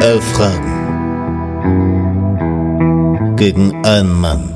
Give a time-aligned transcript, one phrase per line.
[0.00, 0.72] Elf Fragen
[3.36, 4.48] gegen einen Mann.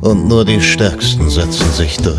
[0.00, 2.18] Und nur die Stärksten setzen sich durch.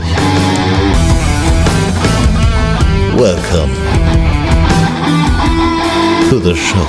[3.16, 3.74] Welcome
[6.30, 6.88] to the show.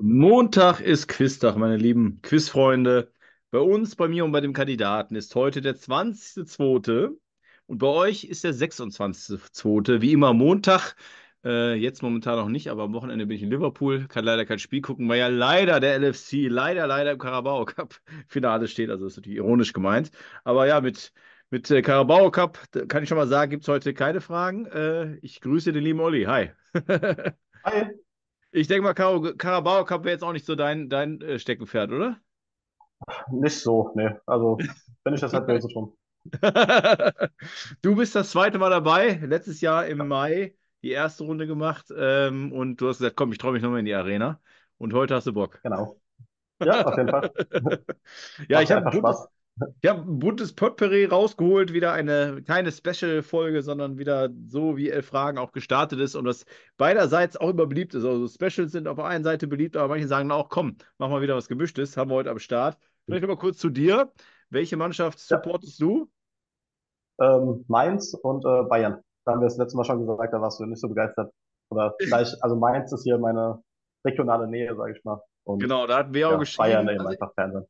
[0.00, 3.12] Montag ist Quiztag, meine lieben Quizfreunde.
[3.52, 7.18] Bei uns, bei mir und bei dem Kandidaten ist heute der 20.02.
[7.66, 10.00] und bei euch ist der 26.02.
[10.00, 10.96] Wie immer Montag.
[11.44, 14.06] Äh, jetzt momentan noch nicht, aber am Wochenende bin ich in Liverpool.
[14.08, 18.00] Kann leider kein Spiel gucken, weil ja leider der LFC leider, leider im Carabao Cup
[18.26, 18.88] Finale steht.
[18.88, 20.12] Also ist natürlich ironisch gemeint.
[20.44, 21.12] Aber ja, mit,
[21.50, 24.64] mit äh, Carabao Cup kann ich schon mal sagen, gibt es heute keine Fragen.
[24.64, 26.24] Äh, ich grüße den lieben Olli.
[26.24, 26.52] Hi.
[27.64, 27.90] Hi.
[28.50, 31.92] Ich denke mal, Car Carabao Cup wäre jetzt auch nicht so dein, dein äh, Steckenpferd,
[31.92, 32.18] oder?
[33.30, 34.20] Nicht so, ne.
[34.26, 34.58] Also,
[35.04, 35.96] wenn ich das halt böse drum.
[37.82, 42.52] Du bist das zweite Mal dabei, letztes Jahr im Mai die erste Runde gemacht ähm,
[42.52, 44.40] und du hast gesagt, komm, ich traue mich nochmal in die Arena
[44.78, 45.60] und heute hast du Bock.
[45.62, 45.96] Genau.
[46.62, 47.32] Ja, auf jeden Fall.
[48.48, 49.28] Ja, Macht ich habe Spaß.
[49.80, 55.06] ich hab ein buntes Potpourri rausgeholt, wieder eine keine Special-Folge, sondern wieder so, wie Elf
[55.06, 56.44] Fragen auch gestartet ist und was
[56.76, 58.04] beiderseits auch immer beliebt ist.
[58.04, 61.20] Also Specials sind auf der einen Seite beliebt, aber manche sagen auch, komm, mach mal
[61.22, 62.78] wieder was Gemischtes, haben wir heute am Start.
[63.06, 64.12] Vielleicht nochmal kurz zu dir.
[64.50, 66.10] Welche Mannschaft Ja, supportest du?
[67.20, 69.02] ähm, Mainz und äh, Bayern.
[69.24, 71.32] Da haben wir das letzte Mal schon gesagt, da warst du nicht so begeistert.
[71.70, 73.62] Oder vielleicht, also Mainz ist hier meine
[74.04, 75.20] regionale Nähe, sage ich mal.
[75.44, 76.90] Und Genau, da hatten wir auch ja, Bayern geschrieben.
[76.90, 77.66] eben Also einfach Fernsehen.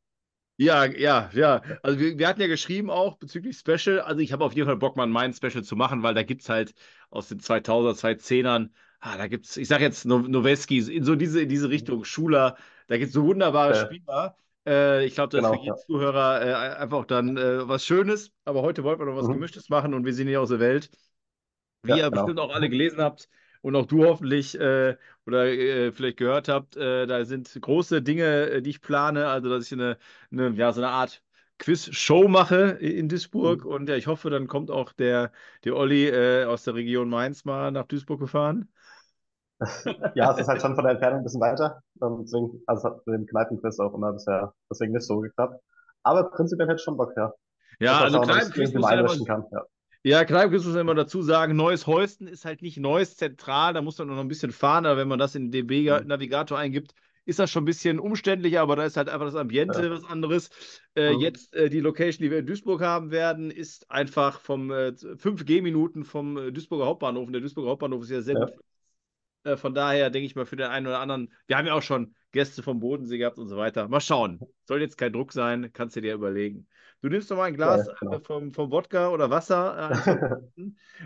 [0.57, 1.61] Ja, ja, ja.
[1.81, 3.99] Also wir, wir hatten ja geschrieben auch bezüglich Special.
[4.01, 6.41] Also ich habe auf jeden Fall Bock, mal mein Special zu machen, weil da gibt
[6.43, 6.73] es halt
[7.09, 11.15] aus den 2000er, 2010ern, ah, da gibt es, ich sage jetzt No- Noweski, in so
[11.15, 12.55] diese, in diese Richtung, Schuler,
[12.87, 14.37] da gibt es so wunderbare Äh, Spieler.
[14.65, 15.75] Äh, ich glaube, das ist für genau, jeden ja.
[15.77, 16.41] Zuhörer
[16.75, 18.31] äh, einfach dann äh, was Schönes.
[18.45, 19.29] Aber heute wollten wir noch was Mhm.
[19.29, 20.89] Gemischtes machen und wir sind hier aus der Welt.
[21.83, 22.39] Wie Ja, ihr bestimmt genau.
[22.39, 23.29] auch alle gelesen habt
[23.61, 28.61] und auch du hoffentlich äh, oder äh, vielleicht gehört habt, äh, da sind große Dinge,
[28.61, 29.27] die ich plane.
[29.27, 29.97] Also, dass ich eine,
[30.31, 31.23] eine, ja, so eine Art
[31.59, 33.63] Quiz-Show mache in Duisburg.
[33.63, 33.65] Mhm.
[33.65, 35.31] Und ja, ich hoffe, dann kommt auch der,
[35.65, 36.11] der Olli
[36.45, 38.69] aus der Region Mainz mal nach Duisburg gefahren.
[40.15, 41.81] Ja, es ist halt schon von der Entfernung ein bisschen weiter.
[42.01, 45.61] Ähm, deswegen, also es hat mit dem Kneipenquiz auch immer bisher deswegen nicht so geklappt.
[46.03, 47.33] Aber prinzipiell hätte ich schon Bock, ja.
[47.79, 49.45] Ja, also Kneipenquiz muss einrichten kann.
[49.51, 49.63] Ja.
[50.05, 53.81] Ja, Kneipenquiz muss man immer dazu sagen, Neues Heusten ist halt nicht Neues zentral, da
[53.81, 55.67] muss man noch ein bisschen fahren, aber wenn man das in den Mhm.
[55.67, 56.93] DB-Navigator eingibt,
[57.25, 59.91] ist das schon ein bisschen umständlicher, aber da ist halt einfach das Ambiente Ja.
[59.91, 60.49] was anderes.
[60.97, 61.21] Äh, Mhm.
[61.21, 65.45] jetzt äh, die Location, die wir in Duisburg haben werden, ist einfach vom äh, 5
[65.45, 67.25] G-Minuten vom äh, Duisburger Hauptbahnhof.
[67.27, 68.45] Und der Duisburger Hauptbahnhof ist ja sehr Ja.
[68.45, 68.53] gut
[69.43, 71.81] äh, von daher denke ich mal für den einen oder anderen, wir haben ja auch
[71.81, 73.87] schon Gäste vom Bodensee gehabt und so weiter.
[73.87, 74.39] Mal schauen.
[74.65, 76.67] Soll jetzt kein Druck sein, kannst du dir überlegen.
[77.03, 78.19] Du nimmst doch mal ein Ja, Glas ja, äh, genau.
[78.21, 80.61] vom, vom Wodka oder Wasser, äh.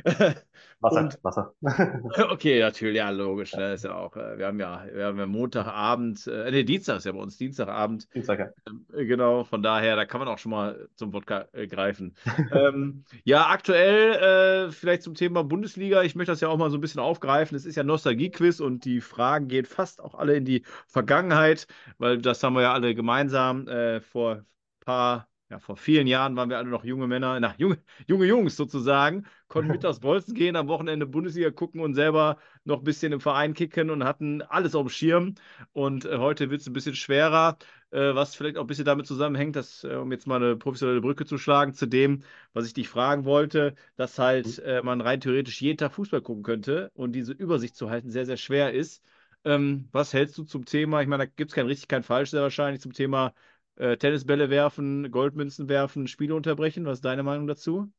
[0.79, 1.53] Wasser, Und Wasser.
[2.29, 3.53] okay, natürlich, ja, logisch.
[3.55, 6.97] Ne, ist ja auch, äh, wir haben ja, wir haben ja Montagabend, äh, nee, Dienstag
[6.97, 8.07] ist ja bei uns Dienstagabend.
[8.13, 8.51] Dienstag, ja.
[8.67, 12.15] Ähm, äh, Genau, von daher, da kann man auch schon mal zum Wodka äh, greifen.
[12.51, 16.03] Ähm, ja, aktuell äh, vielleicht zum Thema Bundesliga.
[16.03, 17.57] Ich möchte das ja auch mal so ein bisschen aufgreifen.
[17.57, 21.65] Es ist ja Nostalgie-Quiz und die Fragen gehen fast auch alle in die Vergangenheit,
[21.97, 24.43] weil das haben wir ja alle gemeinsam äh, vor
[24.79, 28.55] paar, ja, vor vielen Jahren waren wir alle noch junge Männer, na, junge, junge Jungs
[28.55, 33.21] sozusagen, konnten mittags bolzen gehen, am Wochenende Bundesliga gucken und selber noch ein bisschen im
[33.21, 35.35] Verein kicken und hatten alles auf dem Schirm.
[35.73, 37.57] Und äh, heute wird es ein bisschen schwerer
[37.91, 41.01] äh, was vielleicht auch ein bisschen damit zusammenhängt, dass, äh, um jetzt mal eine professionelle
[41.01, 45.21] Brücke zu schlagen zu dem, was ich dich fragen wollte, dass halt äh, man rein
[45.21, 49.03] theoretisch jeden Tag Fußball gucken könnte und diese Übersicht zu halten sehr, sehr schwer ist.
[49.45, 51.01] Ähm, was hältst du zum Thema?
[51.01, 53.33] Ich meine, da gibt es kein richtig, kein falsch, sehr wahrscheinlich zum Thema
[53.77, 56.85] äh, Tennisbälle werfen, Goldmünzen werfen, Spiele unterbrechen.
[56.85, 57.91] Was ist deine Meinung dazu?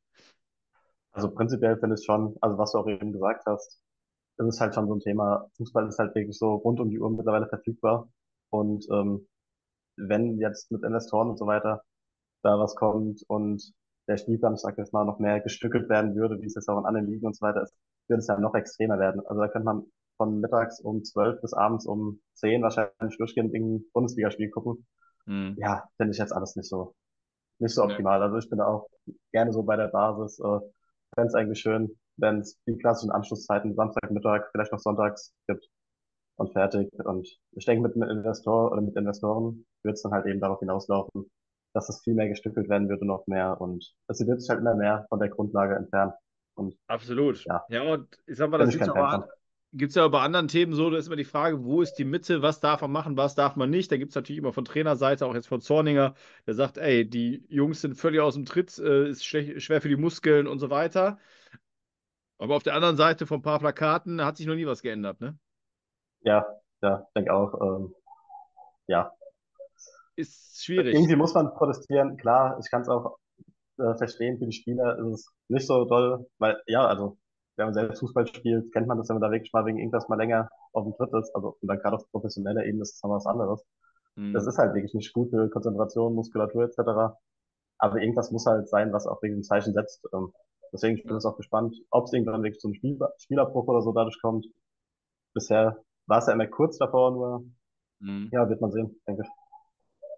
[1.12, 3.81] Also prinzipiell finde ich schon, also was du auch eben gesagt hast,
[4.37, 5.49] das ist halt schon so ein Thema.
[5.56, 8.09] Fußball ist halt wirklich so rund um die Uhr mittlerweile verfügbar.
[8.50, 9.27] Und ähm,
[9.97, 11.83] wenn jetzt mit Investoren und so weiter
[12.43, 13.72] da was kommt und
[14.09, 16.79] der Spielplan, ich sag jetzt mal, noch mehr gestückelt werden würde, wie es jetzt auch
[16.79, 17.75] in anderen Ligen und so weiter ist,
[18.08, 19.20] würde es ja noch extremer werden.
[19.26, 19.85] Also da könnte man
[20.17, 24.87] von mittags um zwölf bis abends um zehn wahrscheinlich durchgehend irgendein Bundesligaspiel gucken.
[25.29, 25.55] Hm.
[25.57, 26.95] Ja, finde ich jetzt alles nicht so,
[27.61, 27.89] nicht so Ja.
[27.91, 28.23] optimal.
[28.23, 28.89] Also ich bin auch
[29.33, 30.39] gerne so bei der Basis.
[30.41, 30.61] Äh,
[31.15, 35.69] fände es eigentlich schön, wenn es die klassischen Anschlusszeiten Samstagmittag, vielleicht noch sonntags gibt
[36.37, 36.91] und fertig.
[37.05, 40.61] Und ich denke, mit einem Investor oder mit Investoren wird es dann halt eben darauf
[40.61, 41.31] hinauslaufen,
[41.75, 43.61] dass es viel mehr gestückelt werden würde, noch mehr.
[43.61, 46.13] Und es wird sich halt immer mehr von der Grundlage entfernen.
[46.57, 47.47] Und Absolut.
[47.47, 49.29] ja, Ja, und ich sag mal, das ja Fan auch.
[49.73, 52.05] Gibt es ja bei anderen Themen so, da ist immer die Frage, wo ist die
[52.05, 53.93] Mitte, was darf man machen, was darf man nicht.
[53.93, 56.15] Da gibt es natürlich immer von Trainerseite, auch jetzt von Zorninger,
[56.47, 59.97] der sagt, ey, die Jungs sind völlig aus dem Tritt, äh, ist schwer für die
[59.97, 61.19] Muskeln und so weiter.
[62.38, 65.20] Aber auf der anderen Seite von ein paar Plakaten hat sich noch nie was geändert,
[65.20, 65.38] ne?
[66.20, 66.47] Ja,
[66.82, 67.61] ja, ich denke auch.
[67.61, 67.94] Ähm,
[68.87, 69.12] ja.
[70.17, 70.94] Ist schwierig.
[70.94, 72.17] Irgendwie muss man protestieren.
[72.17, 73.19] Klar, ich kann es auch
[73.79, 77.19] äh, verstehen, für die Spieler ist es nicht so toll, weil, ja, also,
[77.58, 80.08] wenn man selbst Fußball spielt, kennt man das, wenn man da wirklich mal wegen irgendwas
[80.08, 81.34] mal länger auf dem Tritt ist.
[81.37, 83.64] Also, und dann gerade auf professioneller Ebene ist es noch was anderes.
[84.16, 84.32] Hm.
[84.34, 87.19] Das ist halt wirklich nicht gut für Konzentration, Muskulatur etc.
[87.78, 90.06] Aber irgendwas muss halt sein, was auch wegen dem Zeichen setzt.
[90.14, 90.32] Ähm,
[90.72, 94.20] deswegen bin ich auch gespannt, ob es irgendwann wirklich zum Spiel Spielabbruch oder so dadurch
[94.22, 94.46] kommt.
[95.34, 97.44] Bisher war es ja immer kurz davor, nur
[98.00, 98.28] Hm.
[98.32, 99.28] ja, wird man sehen, denke ich.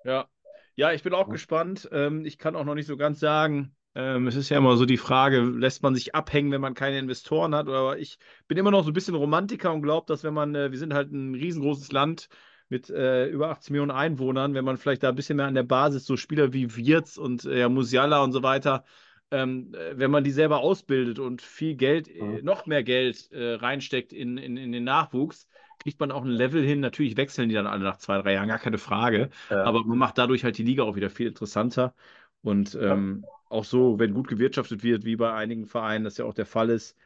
[0.04, 0.28] Ja.
[0.76, 1.88] Ja, ich bin auch gespannt.
[1.92, 3.76] Ähm, ich kann auch noch nicht so ganz sagen.
[3.96, 6.98] Ähm, es ist ja immer so die Frage, lässt man sich abhängen, wenn man keine
[6.98, 7.66] Investoren hat?
[7.66, 10.70] Oder ich bin immer noch so ein bisschen Romantiker und glaube, dass wenn man, äh,
[10.70, 12.28] wir sind halt ein riesengroßes Land
[12.68, 15.64] mit äh, über 80 Millionen Einwohnern, wenn man vielleicht da ein bisschen mehr an der
[15.64, 18.84] Basis so Spieler wie Wirtz und äh, ja, Musiala und so weiter,
[19.32, 22.42] ähm, äh, wenn man die selber ausbildet und viel Geld, äh, Mhm.
[22.42, 25.48] noch mehr Geld äh, reinsteckt in, in, in den Nachwuchs,
[25.78, 26.80] kriegt man auch ein Level hin.
[26.80, 29.30] Natürlich wechseln die dann alle nach zwei, drei Jahren, gar keine Frage.
[29.48, 31.94] Ja, Aber man macht dadurch halt die Liga auch wieder viel interessanter.
[32.42, 36.34] Und ähm, auch so, wenn gut gewirtschaftet wird, wie bei einigen Vereinen das ja auch
[36.34, 36.96] der Fall ist,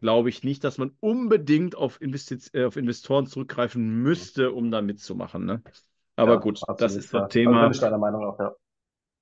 [0.00, 4.82] glaube ich nicht, dass man unbedingt auf, Investi äh, auf Investoren zurückgreifen müsste, um da
[4.82, 5.44] mitzumachen.
[5.44, 5.62] Ne?
[6.16, 7.22] Aber ja, gut, das absolut, ist so ein.
[7.24, 7.98] Also Thema.
[7.98, 8.54] Meinung auch, ja.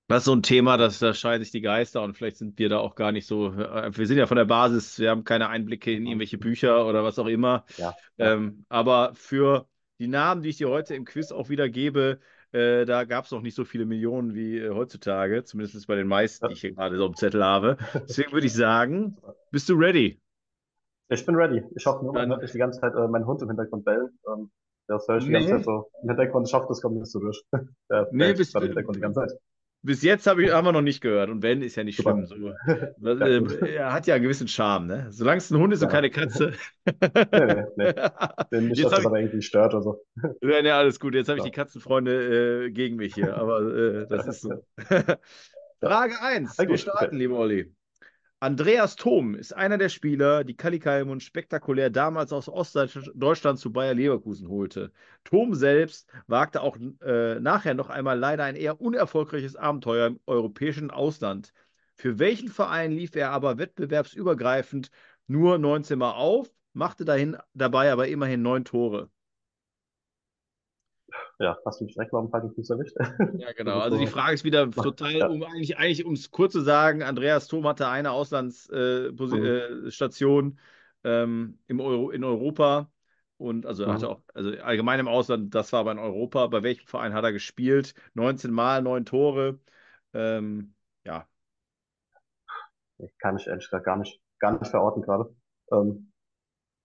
[0.09, 2.69] Das ist so ein Thema, dass da scheiden sich die Geister und vielleicht sind wir
[2.69, 3.53] da auch gar nicht so.
[3.53, 7.05] äh, Wir sind ja von der Basis, wir haben keine Einblicke in irgendwelche Bücher oder
[7.05, 7.65] was auch immer.
[7.77, 7.95] Ja.
[8.19, 9.69] Ähm, aber für
[9.99, 12.19] die Namen, die ich dir heute im Quiz auch wieder gebe,
[12.53, 16.07] äh, da gab es noch nicht so viele Millionen wie äh, heutzutage, zumindest bei den
[16.07, 17.77] meisten, die ich hier gerade so am Zettel habe.
[18.09, 19.17] Deswegen würde ich sagen,
[19.51, 20.21] bist du ready?
[21.09, 21.63] Ich bin ready.
[21.75, 24.19] Ich hoffe nur, man hört nicht die ganze Zeit äh, meinen Hund im Hintergrund bellen.
[24.33, 24.51] Ähm,
[24.89, 25.57] das höre ich die ganze Nee.
[25.57, 26.49] Zeit so im Hintergrund.
[26.49, 27.43] Ich hoffe, das kommt nicht so durch.
[27.91, 29.33] Der Nee, bellt bis- gerade im Hintergrund die ganze Zeit.
[29.85, 31.29] Bis jetzt hab ich, haben wir noch nicht gehört.
[31.29, 32.13] Und wenn, ist ja nicht Super.
[32.27, 32.55] schlimm.
[33.01, 35.07] So, äh, er hat ja einen gewissen Charme, ne?
[35.11, 35.93] Solange es ein Hund ist und Ja.
[35.93, 36.53] keine Katze.
[36.87, 36.93] Nee,
[37.33, 37.93] nee, nee.
[38.53, 40.05] Den nicht, dass aber irgendwie stört oder so.
[40.43, 41.15] Ja, nee, alles gut.
[41.15, 41.51] Jetzt habe ich Ja.
[41.51, 44.65] die Katzenfreunde äh, gegen mich hier, aber äh, das ist so.
[45.81, 46.55] Frage 1.
[46.59, 47.75] Na gut, Wir starten, lieber Olli.
[48.43, 54.49] Andreas Thom ist einer der Spieler, die Kallikheim spektakulär damals aus Ostdeutschland zu Bayer Leverkusen
[54.49, 54.91] holte.
[55.23, 60.91] Thom selbst wagte auch äh, nachher noch einmal leider ein eher unerfolgreiches Abenteuer im europäischen
[60.91, 61.53] Ausland.
[61.95, 64.91] Für welchen Verein lief er aber wettbewerbsübergreifend
[65.29, 69.09] nur 19 Mal auf, machte dahin, dabei aber immerhin neun Tore?
[71.43, 72.97] Ja, hast du mich direkt mal am falschen Fuß erwischt.
[73.39, 73.79] Ja, genau.
[73.81, 75.27] Also die Frage ist wieder total, Ja.
[75.27, 80.59] um eigentlich, eigentlich um es kurz zu sagen, Andreas Thom hatte eine Auslandsstation äh, Mhm.
[81.05, 82.91] äh, ähm, im Euro, in Europa
[83.39, 84.11] und also er hatte Mhm.
[84.11, 86.47] auch, also allgemein im Ausland, das war aber in Europa.
[86.47, 87.95] Bei welchem Verein hat er gespielt?
[88.15, 89.59] 19 Mal, 9 Tore.
[90.15, 90.75] Ähm,
[91.05, 91.27] ja,
[92.99, 95.35] Nee, Kann ich ehrlich gesagt gar nicht, gar nicht verorten gerade.
[95.73, 96.12] Ähm,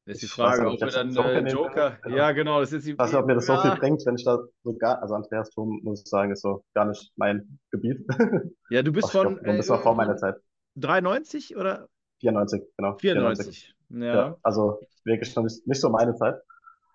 [0.07, 2.13] das ist die Frage, nicht, ob ob wir dann äh, Joker, kann.
[2.13, 4.05] ja genau, das ist die ich weiß nicht, ob mir das so viel ja, bringt,
[4.05, 7.11] wenn ich da so gar, also Andreas Thom, muss ich sagen, ist so gar nicht
[7.17, 8.05] mein Gebiet.
[8.69, 10.35] ja, du bist Ach, von glaub, ein bisschen äh, vor meiner Zeit.
[10.75, 11.87] 93 oder
[12.19, 12.97] 94, genau.
[12.97, 13.75] 94?
[13.89, 16.35] Ja, Ja, also wirklich noch nicht, nicht so meine Zeit.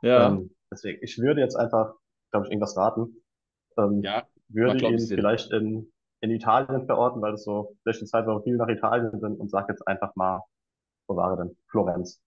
[0.03, 1.95] ja, Ähm, deswegen, ich würde jetzt einfach,
[2.31, 3.17] glaube ich, irgendwas raten.
[3.79, 8.27] Ähm, ja, würde ihn vielleicht in, in Italien verorten, weil das so vielleicht eine Zeit,
[8.27, 10.43] wo viele nach Italien sind und sage jetzt einfach mal,
[11.13, 11.57] wo war er denn?
[11.69, 12.21] Florenz.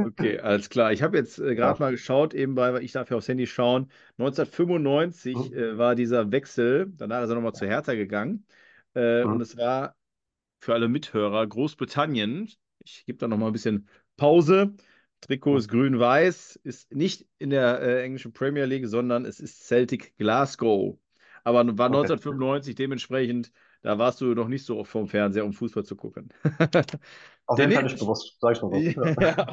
[0.00, 0.92] Okay, alles klar.
[0.92, 1.82] Ich habe jetzt äh, gerade Ja.
[1.82, 3.90] mal geschaut, eben bei, ich darf ja aufs Handy schauen.
[4.16, 5.52] 1995 Mhm.
[5.52, 8.46] äh, war dieser Wechsel, danach ist er nochmal zu Hertha gegangen.
[8.94, 9.34] Äh, Mhm.
[9.34, 9.96] Und es war
[10.60, 12.50] für alle Mithörer Großbritannien.
[12.84, 14.74] Ich gebe da nochmal ein bisschen Pause.
[15.20, 20.16] Trikot ist grün-weiß, ist nicht in der äh, englischen Premier League, sondern es ist Celtic
[20.18, 20.98] Glasgow.
[21.44, 21.90] Aber war Okay.
[21.90, 23.52] 1995 dementsprechend,
[23.82, 26.28] da warst du noch nicht so oft vom Fernseher, um Fußball zu gucken.
[27.46, 28.96] Auf jeden Fall nächste- nicht bewusst, sage ich bewusst.
[29.20, 29.36] Ja.
[29.38, 29.46] Ja.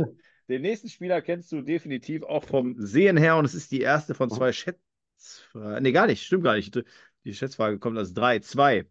[0.47, 4.13] Den nächsten Spieler kennst du definitiv auch vom Sehen her und es ist die erste
[4.13, 5.81] von zwei Schätzfragen.
[5.83, 6.79] Nee, gar nicht, stimmt gar nicht.
[7.23, 8.85] Die Schätzfrage kommt als drei, zwei.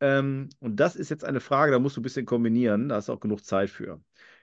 [0.00, 3.08] Ähm, und das ist jetzt eine Frage, da musst du ein bisschen kombinieren, da hast
[3.08, 4.00] du auch genug Zeit für.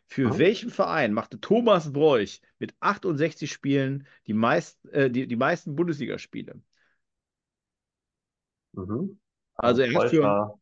[0.08, 0.38] Für Mhm.
[0.38, 6.62] welchen Verein machte Thomas Broich mit 68 Spielen die, meist, äh, die, die meisten Bundesligaspiele?
[8.74, 9.18] Mhm.
[9.56, 10.58] Also er hat für-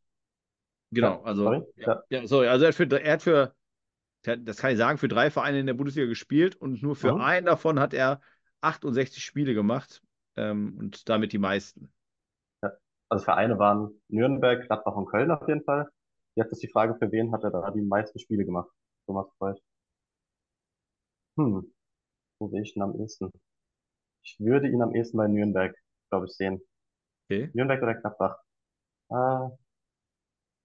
[0.91, 1.63] Genau, Ja, also, sorry.
[1.77, 3.55] ja, ja, sorry, also er hat für, er hat für,
[4.38, 7.21] das kann ich sagen, für drei Vereine in der Bundesliga gespielt und nur für Mhm.
[7.21, 8.21] einen davon hat er
[8.62, 10.01] 68 Spiele gemacht
[10.35, 11.91] ähm, und damit die meisten.
[13.09, 15.88] Also Vereine waren Nürnberg, Gladbach und Köln auf jeden Fall.
[16.35, 18.69] Jetzt ist die Frage, für wen hat er da die meisten Spiele gemacht?
[19.05, 19.59] Thomas Reus.
[21.38, 21.71] Hm.
[22.39, 23.31] wo sehe ich ihn am ehesten?
[24.23, 25.75] Ich würde ihn am ehesten bei Nürnberg,
[26.09, 26.62] glaube ich, sehen.
[27.25, 27.50] Okay.
[27.53, 28.38] Nürnberg oder Gladbach?
[29.13, 29.51] Ah,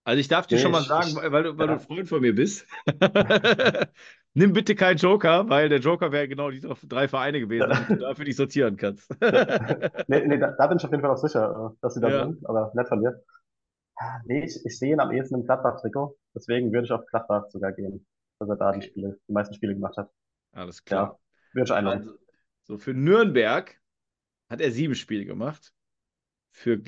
[0.05, 2.09] Also ich darf dir nee, schon mal sagen, weil du, weil du ja, ein Freund
[2.09, 2.67] von mir bist.
[4.35, 7.97] Nimm bitte keinen Joker, weil der Joker wäre genau diese drei Vereine gewesen, damit du
[7.97, 9.11] ja, dafür nicht sortieren kannst.
[9.31, 9.43] ja.
[10.07, 12.11] Nee, nee, da, da bin ich auf jeden Fall auch sicher, äh, dass sie da
[12.11, 13.23] Ja, sind, aber nett von dir.
[14.27, 17.73] Nee, ich, ich sehe ihn am ehesten im Gladbach-Trikot, deswegen würde ich auf Gladbach sogar
[17.73, 18.07] gehen,
[18.39, 20.11] dass er da die Spiele, die meisten Spiele gemacht hat.
[20.53, 21.19] alles Ja, klar.
[21.53, 22.03] würde ich einloggen.
[22.03, 22.19] Also,
[22.65, 23.81] so für Nürnberg
[24.51, 25.75] hat er sieben Spiele gemacht.
[26.53, 26.83] Für.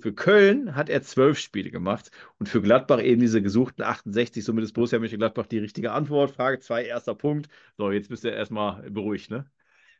[0.00, 4.44] Für Köln hat er zwölf Spiele gemacht und für Gladbach eben diese gesuchten 68.
[4.44, 6.30] Somit ist Borussia Mönchengladbach die richtige Antwort.
[6.32, 7.48] Frage 2, erster Punkt.
[7.76, 9.50] So, jetzt bist du erstmal beruhigt, ne?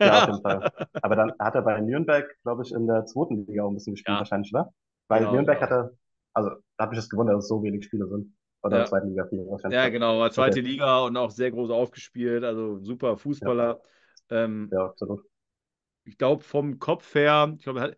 [0.02, 0.68] Ja, auf jeden Fall.
[1.00, 3.94] Aber dann hat er bei Nürnberg, glaube ich, in der zweiten Liga auch ein bisschen
[3.94, 4.72] gespielt, Ja, wahrscheinlich, oder?
[5.08, 5.60] Weil genau, Nürnberg genau.
[5.60, 5.96] hatte,
[6.32, 8.34] also da habe ich es gewundert, dass es so wenig Spiele sind.
[8.62, 9.82] Oder Ja, zweiten Liga viele wahrscheinlich.
[9.82, 9.90] ja, Ja.
[9.90, 10.20] genau.
[10.20, 12.44] War zweite Okay, Liga und auch sehr groß aufgespielt.
[12.44, 13.82] Also super ja, Fußballer.
[14.30, 15.24] Ähm, ja, absolut.
[16.04, 17.96] ich glaube, vom Kopf her, ich glaube, er hat-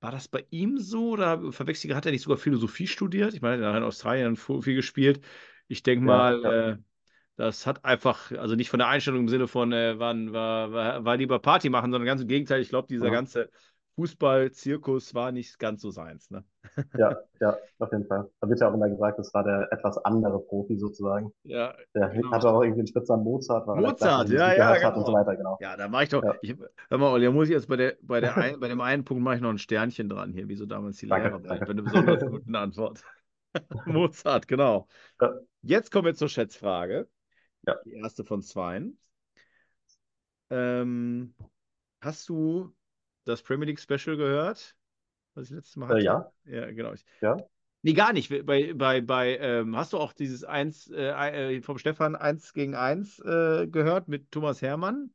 [0.00, 3.34] war das bei ihm so oder verwechsel ich, hat er nicht sogar Philosophie studiert?
[3.34, 5.24] Ich meine, er hat in Australien viel gespielt.
[5.68, 6.54] Ich denke Ja, mal, ja.
[6.80, 6.82] äh,
[7.36, 11.04] das hat einfach, also nicht von der Einstellung im Sinne von, äh, war, war, war,
[11.04, 12.60] war lieber Party machen, sondern ganz im Gegenteil.
[12.62, 13.10] Ich glaube, dieser Mhm.
[13.10, 13.50] ganze
[13.96, 16.30] Fußball-Zirkus war nicht ganz so seins.
[16.30, 16.44] Ne?
[16.96, 18.28] Ja, ja, auf jeden Fall.
[18.40, 21.32] Da wird ja auch immer gesagt, das war der etwas andere Profi sozusagen.
[21.44, 22.30] Ja, Der genau.
[22.32, 25.12] hatte auch irgendwie den Spitznamen Mozart, weil er Mozart, klassische ja, ja, hat und so
[25.12, 25.18] genau.
[25.20, 25.58] weiter, genau.
[25.60, 26.22] Ja, da mache ich doch.
[26.22, 26.54] Ja, Ich,
[26.88, 29.04] hör mal, Olli, da muss ich jetzt bei der, bei der ein, bei dem einen
[29.04, 31.64] Punkt mache ich noch ein Sternchen dran hier, wie so damals die danke, Lehrer danke.
[31.66, 33.02] bei einer besonders guten Antwort.
[33.86, 34.86] Mozart, genau.
[35.20, 37.08] Ja, Jetzt kommen wir zur Schätzfrage.
[37.66, 38.98] ja, Die erste von zweien.
[40.50, 41.34] Ähm,
[42.00, 42.74] hast du
[43.24, 44.76] das Premier League Special gehört,
[45.34, 46.04] was ich letztes Mal äh, hatte?
[46.04, 46.92] ja, Ja, genau.
[47.20, 47.36] Ja.
[47.82, 48.30] nee, gar nicht.
[48.46, 52.74] Bei, bei, bei, ähm, hast du auch dieses 1 äh, äh, vom Stefan 1 gegen
[52.74, 55.12] 1 äh, gehört mit Thomas Hermann?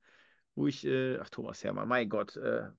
[0.55, 2.69] Wo ich, äh, ach, Thomas Hermann, mein Gott, äh,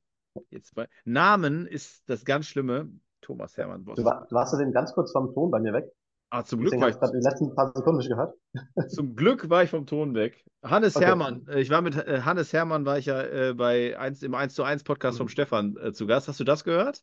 [0.50, 2.90] jetzt bei Namen ist das ganz Schlimme.
[3.20, 5.86] Thomas Hermann, Du, war, du warst ja den ganz kurz vom Ton bei mir weg.
[6.30, 8.34] Ah, zum Glück Deswegen war habe ich, gerade die letzten paar Sekunden nicht gehört.
[8.86, 10.44] zum Glück war ich vom Ton weg.
[10.62, 11.04] Hannes Okay.
[11.06, 14.34] Hermann, äh, ich war mit äh, Hannes Hermann, war ich ja äh, bei 1, im
[14.34, 15.30] 1 zu 1 Podcast vom Mhm.
[15.30, 16.28] Stefan äh, zu Gast.
[16.28, 17.02] Hast du das gehört?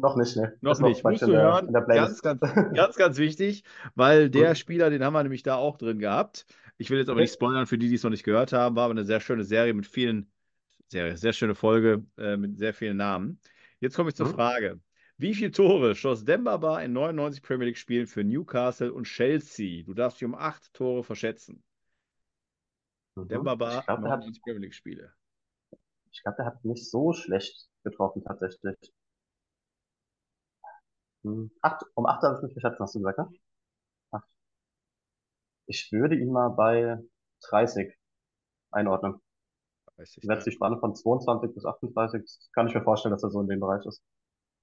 [0.00, 0.56] Noch nicht, ne?
[0.60, 1.02] Noch Ist noch nicht.
[1.02, 1.72] praktisch Musst du hören.
[1.72, 3.64] Ganz, ganz, ganz, ganz wichtig,
[3.94, 4.54] weil der.
[4.54, 6.46] Spieler, den haben wir nämlich da auch drin gehabt.
[6.78, 8.76] Ich will jetzt aber nicht spoilern für die, die es noch nicht gehört haben.
[8.76, 10.30] War aber eine sehr schöne Serie mit vielen,
[10.88, 13.40] sehr, sehr schöne Folge äh, mit sehr vielen Namen.
[13.80, 14.32] Jetzt komme ich zur Mhm.
[14.32, 14.80] Frage.
[15.18, 19.84] Wie viele Tore schoss Demba Ba in 99 Premier League Spielen für Newcastle und Chelsea?
[19.84, 21.62] Du darfst dich um acht Tore verschätzen.
[23.16, 23.28] Mhm.
[23.28, 25.12] Ba, Ich glaube, der hat, 99 Premier League Spiele.
[26.12, 28.76] ich glaube, der hat nicht so schlecht getroffen, tatsächlich.
[31.24, 31.50] Hm.
[31.62, 33.28] Acht, um acht habe ich mich verschätzt, hast du gesagt, ne?
[34.12, 34.28] Acht.
[35.66, 36.98] Ich würde ihn mal bei
[37.48, 37.96] 30
[38.70, 39.20] einordnen.
[39.96, 42.22] 30, Setzt die Spanne von 22 bis 38.
[42.22, 44.02] Das kann ich mir vorstellen, dass er so in dem Bereich ist.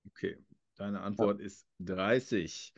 [0.08, 0.38] Okay,
[0.76, 1.04] deine Ja.
[1.06, 2.74] Antwort ist 30.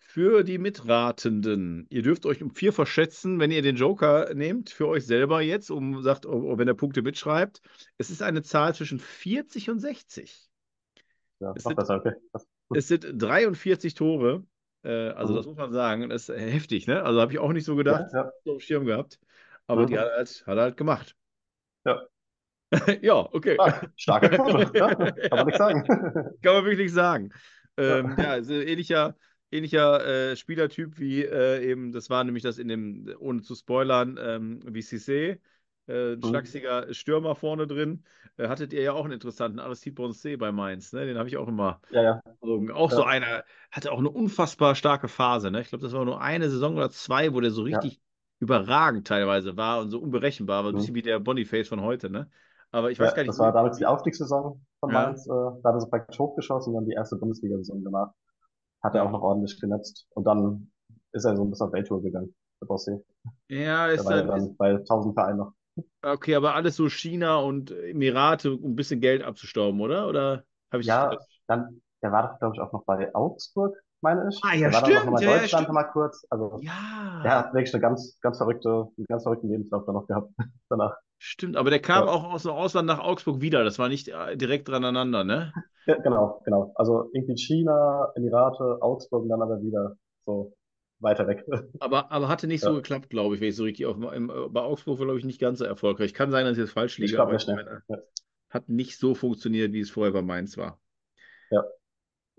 [0.00, 4.88] Für die Mitratenden, ihr dürft euch um vier verschätzen, wenn ihr den Joker nehmt, für
[4.88, 7.62] euch selber jetzt, um sagt, oh, wenn er Punkte mitschreibt.
[7.96, 10.49] Es ist eine Zahl zwischen 40 und 60.
[11.40, 12.12] Ja, Es sind, besser, okay.
[12.32, 14.44] Das, es sind 43 Tore.
[14.82, 15.50] Äh, also, das mhm.
[15.52, 16.08] muss man sagen.
[16.08, 17.02] Das ist heftig, ne?
[17.02, 18.30] Also, habe ich auch nicht so Ja, gedacht, ja.
[18.44, 19.18] so auf dem Schirm gehabt.
[19.66, 19.98] Aber die Mhm.
[19.98, 21.16] hat er halt, hat er halt gemacht.
[21.84, 22.06] Ja.
[23.02, 23.54] Ja, okay.
[23.54, 23.92] Stark.
[23.96, 24.70] Starke Quote.
[24.78, 25.36] Ja, kann Ja.
[25.38, 25.82] man nichts sagen.
[26.42, 27.30] Kann man wirklich sagen.
[27.78, 27.98] Ja.
[27.98, 29.16] Ähm, ja, also ähnlicher,
[29.50, 34.18] ähnlicher äh, Spielertyp wie äh, eben, das war nämlich das in dem, ohne zu spoilern,
[34.20, 35.38] ähm, wie Cissé,
[35.90, 36.24] äh, ein Mhm.
[36.24, 38.04] schlachsiger Stürmer vorne drin.
[38.36, 41.06] Äh, hattet ihr ja auch einen interessanten Aristide Bonce bei Mainz, ne?
[41.06, 41.80] Den habe ich auch immer.
[41.88, 42.22] Ja, ja.
[42.74, 45.60] Auch so Ja, einer, hatte auch eine unfassbar starke Phase, ne?
[45.60, 47.90] Ich glaube, das war nur eine Saison oder zwei, wo der so ja.
[47.90, 48.00] richtig
[48.38, 50.96] überragend teilweise war und so unberechenbar, war ein bisschen Mhm.
[50.96, 52.30] wie der Boniface von heute, ne?
[52.70, 55.26] Aber ich weiß Ja, gar nicht, das war damals die Aufstiegssaison von ja, Mainz.
[55.26, 58.12] Äh, da hat er so praktisch hochgeschossen und dann die erste Bundesliga-Saison danach.
[58.82, 59.12] Hat er auch ja.
[59.12, 60.06] noch ordentlich genetzt.
[60.14, 60.72] Und dann
[61.12, 62.92] ist er so ein bisschen auf Welttour gegangen, der Bossi.
[63.48, 65.52] Ja, ist war ja dann, ist, dann bei 1000 Vereinen noch.
[66.02, 70.08] Okay, aber alles so China und Emirate, um ein bisschen Geld abzustauben, oder?
[70.08, 74.28] Oder habe ich Ja, dann, der war doch, glaube ich, auch noch bei Augsburg, meine
[74.30, 74.42] ich.
[74.42, 75.72] Ah, ja, Der war dann noch stimmt, mal in ja, ja, Deutschland stimmt.
[75.72, 76.26] mal kurz.
[76.30, 76.66] Also,
[77.24, 80.32] der Ja, hat wirklich eine ganz, ganz verrückte, einen ganz verrückten Lebenslauf dann noch gehabt
[80.70, 80.96] danach.
[81.18, 82.08] stimmt, aber der kam Ja.
[82.08, 83.62] auch aus dem Ausland nach Augsburg wieder.
[83.64, 85.56] Das war nicht äh, direkt dran aneinander, ne?
[85.86, 86.72] Ja, genau, genau.
[86.76, 89.96] Also irgendwie China, Emirate, Augsburg und dann aber wieder
[90.26, 90.52] so
[91.00, 91.44] weiter weg.
[91.78, 94.30] Aber, aber hatte nicht so Ja, geklappt, glaube ich, wenn ich so richtig auf, im,
[94.30, 96.14] äh, bei Augsburg war, glaube ich, nicht ganz so erfolgreich.
[96.14, 97.82] Kann sein, dass ich jetzt falsch ich liege, glaube aber nicht, ich ne?
[98.50, 100.80] hat nicht so funktioniert, wie es vorher bei Mainz war.
[101.50, 101.62] ja,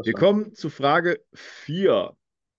[0.03, 2.15] Wir kommen zu Frage 4.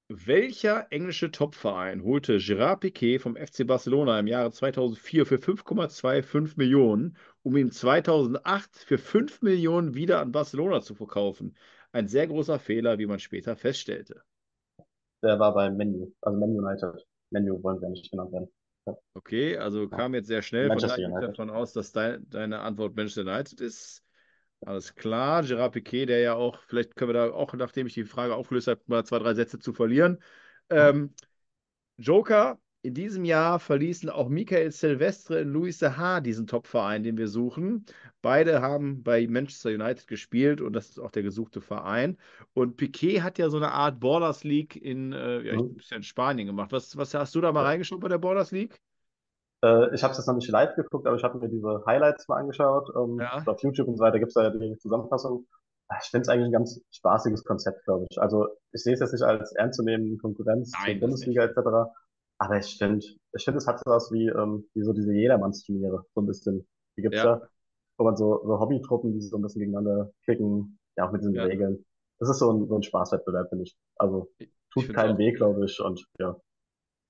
[0.08, 7.16] Welcher englische Topverein holte Gerard Piqué vom FC Barcelona im Jahre 2004 für 5,25 Millionen,
[7.42, 11.56] um ihn 2008 für 5 Millionen wieder an Barcelona zu verkaufen?
[11.92, 14.22] Ein sehr großer Fehler, wie man später feststellte.
[15.22, 17.06] Der war bei Menu, also Man United.
[17.30, 18.48] Menu wollen wir nicht genannt werden.
[19.14, 20.68] Okay, also kam jetzt sehr schnell.
[20.68, 21.38] Von Manchester daher gehe ich United.
[21.38, 24.02] davon aus, dass dein, deine Antwort Manchester United ist.
[24.64, 25.42] Alles klar.
[25.42, 28.68] Gerard Piqué, der ja auch, vielleicht können wir da auch, nachdem ich die Frage aufgelöst
[28.68, 30.22] habe, mal zwei, drei Sätze zu verlieren.
[30.70, 31.14] Ähm,
[31.96, 37.28] Joker, in diesem Jahr verließen auch Michael Silvestre und Luis Saha diesen Top-Verein, den wir
[37.28, 37.86] suchen.
[38.22, 42.18] Beide haben bei Manchester United gespielt und das ist auch der gesuchte Verein.
[42.54, 45.76] Und Piqué hat ja so eine Art Borders League in, äh, ja, Mhm.
[45.92, 46.72] in Spanien gemacht.
[46.72, 48.80] Was, was hast du da mal reingeschaut bei der Borders League?
[49.64, 52.26] Äh, ich habe es jetzt noch nicht live geguckt, aber ich habe mir diese Highlights
[52.26, 52.90] mal angeschaut.
[52.96, 53.44] Ähm, Ja.
[53.46, 55.46] Auf YouTube und so weiter gibt es da ja die Zusammenfassung.
[55.88, 58.20] Ah, Ich finde es eigentlich ein ganz spaßiges Konzept, glaube ich.
[58.20, 61.58] Also ich sehe es jetzt nicht als ernstzunehmende Konkurrenz Nein, zur Bundesliga etc.
[62.42, 66.20] Aber ich finde, ich finde, es hat sowas wie, ähm, wie so diese Jedermannsturniere, so
[66.20, 66.66] ein bisschen.
[66.96, 67.36] Die gibt's Ja.
[67.36, 67.48] ja,
[67.96, 71.34] wo man so, so Hobbytruppen, die so ein bisschen gegeneinander kicken, ja auch mit diesen
[71.36, 71.44] Ja.
[71.44, 71.84] Regeln.
[72.18, 73.76] Das ist so ein, so ein Spaßwettbewerb, finde ich.
[73.96, 75.80] Also Ich tut find's keinen weh, glaube ich.
[75.80, 76.36] Und ja,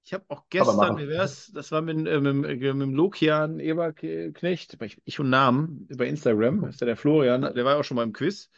[0.05, 4.77] Ich habe auch gestern, wie wär's, das war mit, äh, mit, mit dem Lokian Eberknecht,
[4.83, 7.97] ich, ich und Namen bei Instagram, ist ja der Florian, der war ja auch schon
[7.97, 8.51] mal im Quiz,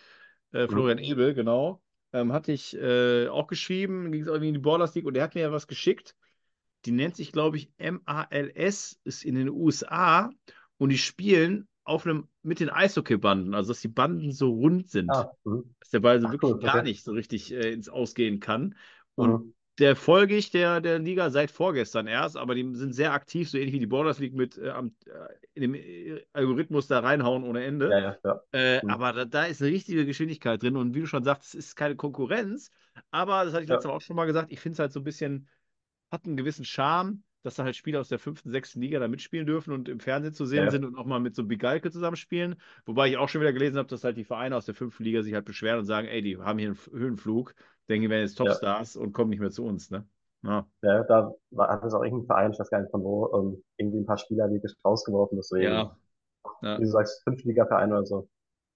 [0.52, 4.60] äh, Florian Ebel, genau, ähm, hatte ich äh, auch geschrieben, ging es irgendwie in die
[4.60, 6.16] Ballers League und der hat mir ja was geschickt,
[6.86, 10.30] die nennt sich, glaube ich, MALS, ist in den USA
[10.78, 15.26] und die spielen auf einem, mit den Eishockeybanden, also dass die Banden so rund sind,
[15.26, 15.74] ah, mhm.
[15.80, 18.76] dass der Ball so Ach, wirklich gar nicht so richtig äh, ins Ausgehen kann.
[19.14, 19.54] Und Mhm.
[19.78, 23.58] der folge ich der, der Liga seit vorgestern erst, aber die sind sehr aktiv, so
[23.58, 25.10] ähnlich wie die Borders League mit äh, am, äh,
[25.54, 27.96] in dem äh, Algorithmus da reinhauen ohne Ende.
[27.96, 28.40] Ja, ja, ja.
[28.52, 28.94] Äh, Mhm.
[28.94, 31.76] aber da, da ist eine richtige Geschwindigkeit drin und wie du schon sagst, es ist
[31.76, 32.70] keine Konkurrenz,
[33.10, 33.74] aber das hatte ich Ja.
[33.74, 35.48] letztes Mal auch schon mal gesagt, ich finde es halt so ein bisschen,
[36.14, 39.46] hat einen gewissen Charme, dass da halt Spieler aus der fünften, sechsten Liga da mitspielen
[39.46, 40.70] dürfen und im Fernsehen zu sehen Ja, ja.
[40.70, 42.56] sind und auch mal mit so Bigalke zusammenspielen.
[42.86, 45.22] Wobei ich auch schon wieder gelesen habe, dass halt die Vereine aus der fünften Liga
[45.22, 47.54] sich halt beschweren und sagen, ey, die haben hier einen Höhenflug,
[47.88, 48.38] denken, die wären jetzt Ja.
[48.38, 50.06] Topstars und kommen nicht mehr zu uns, ne?
[50.42, 50.66] Ja.
[50.82, 53.64] Ja, da war, hat es auch irgendein Verein, ich weiß gar nicht von wo, ähm,
[53.78, 55.96] irgendwie ein paar Spieler wirklich rausgeworfen, deswegen, Ja.
[56.62, 56.78] Ja.
[56.78, 58.28] wie du sagst, Fünftliga-Verein oder so.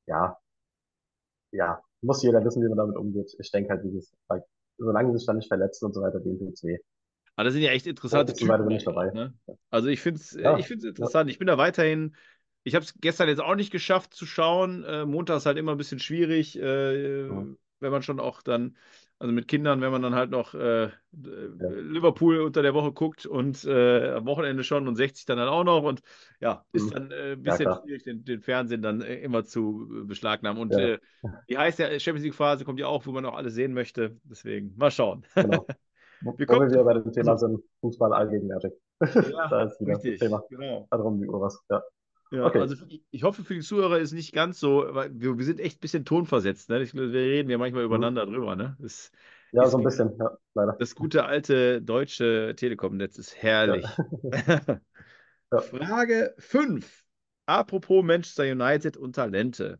[0.06, 0.38] Ja,
[1.52, 3.34] ja, muss jeder wissen, wie man damit umgeht.
[3.38, 4.46] Ich denke halt, wie gesagt,
[4.78, 6.78] solange sie sich dann nicht verletzen und so weiter, denen tut's weh.
[7.38, 9.12] Aber das sind ja echt interessante weiter Typen eigentlich, dabei.
[9.12, 9.32] ne?
[9.70, 11.30] Also ich finde es Ja, ich interessant.
[11.30, 12.16] Ich bin da weiterhin,
[12.64, 14.84] ich habe es gestern jetzt auch nicht geschafft zu schauen.
[14.84, 17.48] Äh, Montag ist halt immer ein bisschen schwierig, äh, Mhm.
[17.80, 18.76] wenn man schon auch dann,
[19.20, 23.64] also mit Kindern, wenn man dann halt noch äh, Liverpool unter der Woche guckt und
[23.64, 26.02] äh, am Wochenende schon und 60 dann halt auch noch und
[26.40, 26.94] ja, ist Mhm.
[26.94, 27.82] dann äh, ein Ja, bisschen klar.
[27.82, 30.60] schwierig, den, den Fernsehen dann äh, immer zu äh, beschlagnahmen.
[30.60, 30.78] Und Ja.
[30.78, 30.98] äh,
[31.46, 34.18] wie heißt der Champions League-Phase kommt ja auch, wo man auch alles sehen möchte.
[34.24, 35.24] Deswegen, mal schauen.
[35.38, 35.68] Genau.
[36.20, 38.72] Wir kommen wir wieder bei dem Thema also- sind, Fußball allgegenwärtig.
[39.00, 39.08] Ja,
[39.50, 40.18] Da ist wieder richtig.
[40.18, 40.42] das Thema.
[40.50, 40.88] Genau.
[40.90, 41.62] Hat rum die Uhr was.
[41.70, 41.82] Ja.
[42.30, 42.60] Ja, Okay.
[42.60, 42.74] also
[43.10, 45.80] ich- hoffe für die Zuhörer ist nicht ganz so, weil wir, wir sind echt ein
[45.80, 46.80] bisschen tonversetzt, ne?
[46.92, 48.76] Wir reden ja manchmal übereinander drüber, ne?
[48.80, 49.10] Das,
[49.52, 50.76] ja, so ein bisschen, ja, leider.
[50.78, 53.86] das gute alte deutsche Telekom-Netz ist herrlich.
[54.22, 54.80] Ja.
[55.60, 57.04] Frage 5.
[57.46, 59.78] Apropos Manchester United und Talente.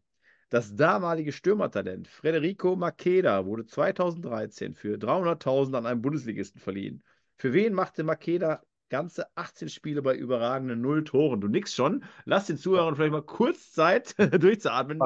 [0.51, 7.03] Das damalige Stürmertalent Federico Makeda wurde 2013 für 300.000 an einen Bundesligisten verliehen.
[7.37, 11.41] Für wen machte Makeda ganze 18 Spiele bei überragenden null Toren?
[11.43, 12.03] Du nix schon.
[12.25, 14.99] Lass den Zuhörern vielleicht mal kurz Zeit durchzuatmen.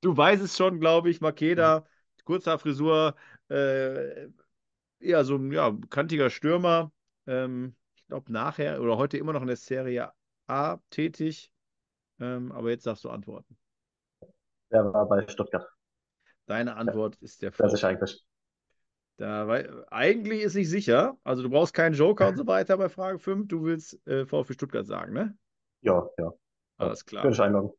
[0.00, 1.86] Du weißt es schon, glaube ich, Makeda,
[2.24, 3.14] kurzer Frisur,
[3.50, 4.28] äh,
[4.98, 6.90] eher so ein ja, kantiger Stürmer.
[7.26, 10.10] Ähm, ich glaube, nachher oder heute immer noch in der Serie
[10.46, 11.50] A tätig.
[12.20, 13.56] Ähm, aber jetzt darfst du antworten.
[14.74, 15.66] Der war bei Stuttgart.
[16.46, 17.94] Deine Antwort ist der Wer sich VfB.
[17.94, 18.24] eigentlich.
[19.16, 21.16] Da, wei- eigentlich ist nicht sicher.
[21.22, 23.46] Also du brauchst keinen Joker und so weiter bei Frage 5.
[23.48, 25.38] Du willst äh, VfB Stuttgart sagen, ne?
[25.82, 26.32] Ja, ja.
[26.76, 27.24] Alles klar.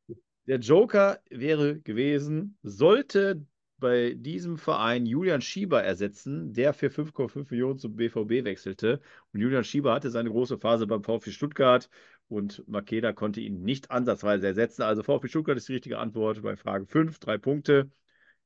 [0.07, 0.15] Ich.
[0.47, 3.45] Der Joker wäre gewesen, sollte
[3.77, 9.01] bei diesem Verein Julian Schieber ersetzen, der für 5,5 Millionen zum BVB wechselte.
[9.33, 11.89] Und Julian Schieber hatte seine große Phase beim VfB Stuttgart
[12.27, 14.81] und Makeda konnte ihn nicht ansatzweise ersetzen.
[14.81, 17.91] Also VfB Stuttgart ist die richtige Antwort bei Frage 5, drei Punkte.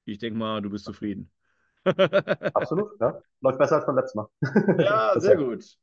[0.05, 1.31] Ich denke mal, du bist zufrieden.
[1.85, 3.21] Absolut, ja.
[3.41, 4.29] Läuft besser als beim letzten Mal.
[4.83, 5.77] Ja, sehr gut.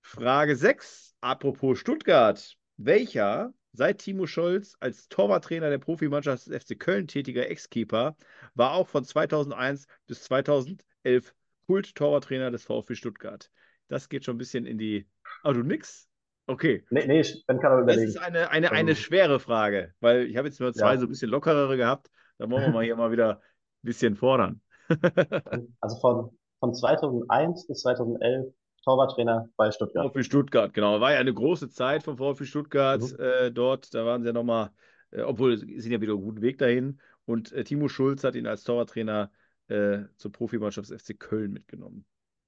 [0.00, 1.14] Frage 6.
[1.20, 2.56] Apropos Stuttgart.
[2.76, 8.16] Welcher seit Timo Scholz als Torwarttrainer der Profimannschaft des FC Köln tätiger Ex-Keeper
[8.54, 11.34] war auch von 2001 bis 2011
[11.66, 13.50] Kult-Torwarttrainer des VfB Stuttgart?
[13.88, 15.06] Das geht schon ein bisschen in die.
[15.42, 16.08] Ah, du nix?
[16.46, 16.84] Okay.
[16.90, 18.08] Nee, nee, ich bin gerade Das überlegen.
[18.08, 20.98] ist eine, eine, eine Ähm, schwere Frage, weil ich habe jetzt nur zwei Ja.
[20.98, 22.10] so ein bisschen lockerere gehabt.
[22.38, 23.40] Da wollen wir mal hier mal wieder ein
[23.82, 24.60] bisschen fordern.
[25.80, 26.30] Also von,
[26.60, 28.52] von 2001 bis 2011
[28.84, 30.06] Torwarttrainer bei Stuttgart.
[30.08, 31.00] VfB Stuttgart, genau.
[31.00, 33.16] War ja eine große Zeit von VfB Stuttgart Mhm.
[33.18, 33.94] äh, dort.
[33.94, 34.70] Da waren sie ja nochmal,
[35.10, 37.00] äh, obwohl sie sind ja wieder auf einem guten Weg dahin.
[37.24, 39.30] Und äh, Timo Schulz hat ihn als Torwarttrainer
[39.68, 42.04] äh, zur Profimannschaft des FC Köln mitgenommen.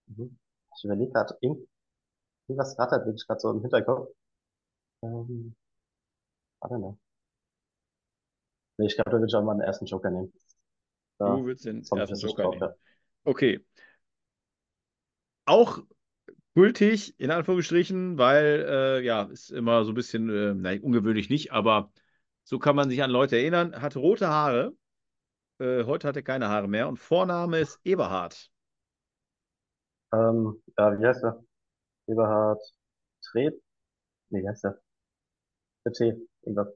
[0.09, 0.37] Mhm.
[0.77, 1.35] Ich überlege gerade,
[2.49, 4.09] irgendwas rattert wirklich gerade so im Hinterkopf.
[5.03, 5.55] Ähm,
[6.61, 6.97] warte mal.
[8.79, 10.33] Nee, ich glaube, da würde ich auch mal den ersten Joker nehmen.
[11.19, 12.63] Du willst den ich ersten jetzt nicht Joker drauf, nehmen.
[12.63, 12.75] ja.
[13.25, 13.61] Okay.
[15.45, 15.83] Auch
[16.55, 21.53] gültig, in Anführungsstrichen, weil, äh, ja, ist immer so ein bisschen, äh, nein, ungewöhnlich nicht,
[21.53, 21.93] aber
[22.45, 23.81] so kann man sich an Leute erinnern.
[23.83, 24.75] Hatte rote Haare.
[25.61, 26.89] Äh, heute hat er keine Haare mehr.
[26.89, 28.51] Und Vorname ist Eberhard.
[30.13, 31.45] Ähm, ja, wie heißt der?
[32.09, 32.61] Eberhard
[33.23, 33.55] Tret?
[34.31, 34.81] Nee, wie heißt der?
[35.87, 36.69] Der T, irgendwas.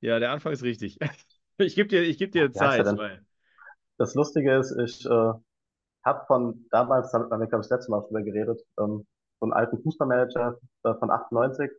[0.00, 0.98] Ja, der Anfang ist richtig.
[1.56, 3.24] Ich gebe dir, ich geb dir er Zeit, weil.
[3.96, 5.32] Das Lustige ist, ich äh,
[6.04, 9.06] habe von damals, da haben wir, glaube ich, das letzte Mal drüber geredet, ähm,
[9.40, 11.70] so einen alten Fußballmanager äh, von 98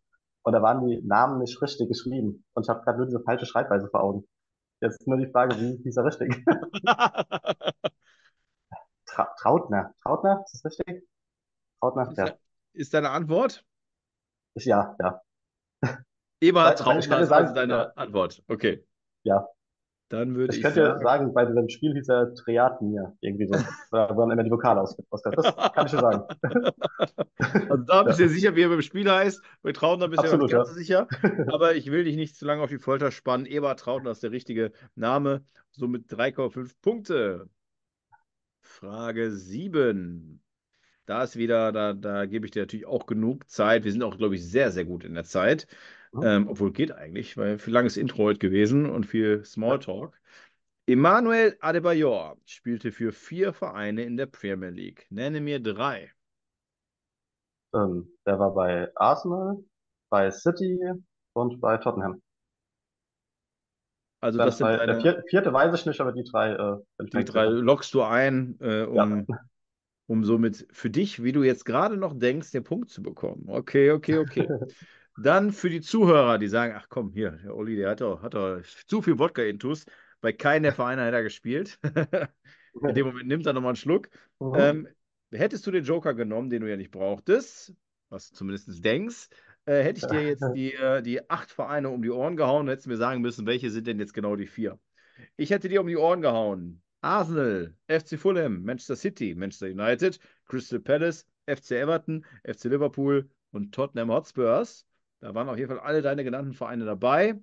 [0.43, 3.45] und da waren die Namen nicht richtig geschrieben und ich habe gerade nur diese falsche
[3.45, 4.25] Schreibweise vor Augen.
[4.81, 6.43] Jetzt nur die Frage, wie hieß er richtig?
[9.05, 9.93] Tra Trautner.
[10.03, 11.07] Trautner, ist das richtig?
[11.79, 12.11] Trautner?
[12.11, 12.37] Ist, Ja.
[12.75, 13.63] Ist deine Antwort?
[14.55, 15.21] Ja, ja.
[16.41, 17.83] Eberhard Trautner ist also deine ja.
[17.95, 18.43] Antwort.
[18.47, 18.85] Okay.
[19.23, 19.47] Ja.
[20.09, 21.01] Dann würde Ich ich könnte ja sagen.
[21.03, 23.53] sagen, bei diesem Spiel hieß er Triatmir, irgendwie so.
[23.91, 24.95] Da waren immer die Vokale aus.
[25.09, 25.23] Das
[25.73, 26.23] kann ich dir sagen.
[27.69, 28.29] Also da bist du Ja.
[28.29, 29.41] sicher, wie er beim Spiel heißt.
[29.63, 31.07] Bei Trautner bist du ja ganz sicher.
[31.47, 33.45] Aber ich will dich nicht zu lange auf die Folter spannen.
[33.45, 35.43] Eberhard Trautner ist der richtige Name.
[35.71, 37.49] Somit 3,5 Punkte.
[38.61, 40.41] Frage 7.
[41.05, 43.83] Da ist wieder, da, da gebe ich dir natürlich auch genug Zeit.
[43.83, 45.67] Wir sind auch, glaube ich, sehr, sehr gut in der Zeit.
[46.11, 46.23] Mhm.
[46.23, 49.43] Ähm, obwohl geht eigentlich, weil viel langes Intro heute gewesen und viel.
[49.45, 50.19] Smalltalk.
[50.87, 55.07] Emmanuel Adebayor spielte für vier Vereine in der Premier League.
[55.09, 56.11] Nenne mir drei.
[57.73, 59.57] Ähm, der war bei Arsenal,
[60.09, 60.79] bei City
[61.33, 62.21] und bei Tottenham.
[64.21, 66.77] Also Dann das sind der deine, vier, vierte weiß ich nicht, aber die drei, äh,
[66.99, 69.25] die drei lockst du ein, äh, Ja.
[70.07, 73.45] um, somit für dich, wie du jetzt gerade noch denkst, den Punkt zu bekommen.
[73.47, 74.47] Okay, okay, okay.
[75.17, 78.33] Dann für die Zuhörer, die sagen, ach komm, hier, der Olli, der hat doch, hat
[78.33, 79.85] doch zu viel Wodka-Intus.
[80.19, 81.79] Bei keinem der Vereine hat er gespielt.
[82.81, 84.09] In dem Moment nimmt er nochmal einen Schluck.
[84.39, 84.53] Mhm.
[84.55, 84.87] Ähm,
[85.31, 87.73] hättest du den Joker genommen, den du ja nicht brauchtest,
[88.09, 89.29] was du zumindest denkst,
[89.65, 92.69] äh, hätte ich dir jetzt die, äh, die acht Vereine um die Ohren gehauen und
[92.69, 94.79] hättest mir sagen müssen, welche sind denn jetzt genau die vier.
[95.37, 96.81] Ich hätte dir um die Ohren gehauen.
[97.05, 104.09] Arsenal, FC Fulham, Manchester City, Manchester United, Crystal Palace, FC Everton, FC Liverpool und Tottenham
[104.09, 104.87] Hotspurs.
[105.19, 107.39] Da waren auf jeden Fall alle deine genannten Vereine dabei.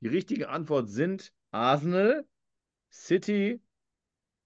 [0.00, 2.26] Die richtige Antwort sind Arsenal,
[2.90, 3.62] City,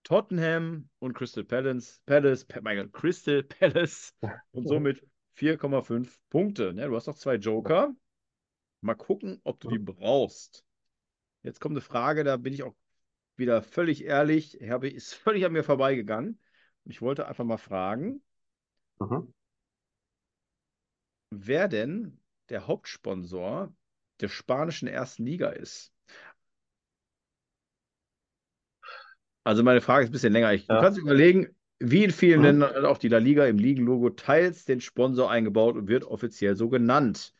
[0.05, 4.13] Tottenham und Crystal Palace, Palace, Gott, Crystal Palace
[4.51, 5.03] und somit
[5.39, 6.75] 4,5 Punkte.
[6.75, 7.95] Ne, du hast noch zwei Joker.
[8.83, 10.63] Mal gucken, ob du die brauchst.
[11.43, 12.75] Jetzt kommt eine Frage, da bin ich auch
[13.39, 16.41] wieder völlig ehrlich, habe, ist völlig an mir vorbeigegangen.
[16.85, 18.23] Und ich wollte einfach mal fragen,
[19.01, 19.29] Mhm.
[21.31, 22.21] wer denn
[22.51, 23.73] der Hauptsponsor
[24.21, 25.93] der spanischen ersten Liga ist.
[29.45, 30.53] Also meine Frage ist ein bisschen länger.
[30.53, 30.79] Ich, Du Ja.
[30.79, 31.49] kannst überlegen,
[31.81, 32.43] wie in vielen Mhm.
[32.43, 36.57] Ländern hat auch die La Liga im Ligenlogo teils den Sponsor eingebaut und wird offiziell
[36.57, 37.35] so genannt.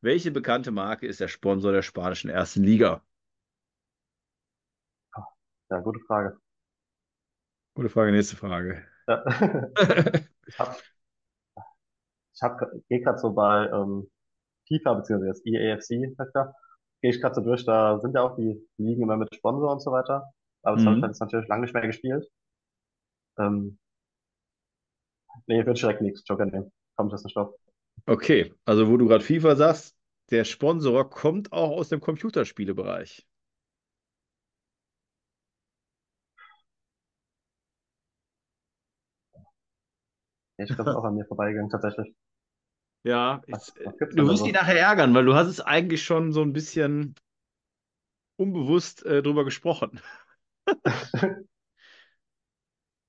[0.00, 3.02] Welche bekannte Marke ist der Sponsor der spanischen ersten Liga?
[5.70, 6.38] Ja, gute Frage.
[7.74, 8.84] Gute Frage, nächste Frage.
[9.08, 9.22] Ja.
[10.46, 10.84] Ich hab,
[12.34, 14.10] ich hab, gehe gerade so bei ähm,
[14.68, 16.54] FIFA, beziehungsweise jetzt EAFC, heißt der,
[17.02, 19.82] gehe ich gerade so durch, da sind ja auch die Ligen immer mit Sponsor und
[19.82, 20.32] so weiter.
[20.62, 21.04] Aber das habe ich Mhm.
[21.04, 22.28] jetzt natürlich lange nicht mehr gespielt.
[23.38, 23.78] Ähm,
[25.46, 26.70] nee, ich direkt nichts Joker nehmen.
[26.96, 27.54] Kommt das nicht drauf.
[28.06, 29.96] Okay, also wo du gerade FIFA sagst,
[30.30, 33.26] der Sponsor kommt auch aus dem Computerspielebereich.
[40.58, 42.14] Ich glaube, ist auch an mir vorbeigegangen, tatsächlich.
[43.04, 44.46] Ja, Was, ich, was du wirst so?
[44.46, 47.14] dich nachher ärgern, weil du hast es eigentlich schon so ein bisschen
[48.36, 50.00] unbewusst äh, drüber gesprochen.